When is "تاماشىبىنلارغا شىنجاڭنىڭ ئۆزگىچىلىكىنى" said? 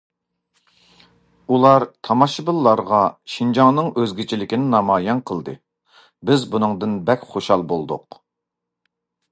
2.09-4.67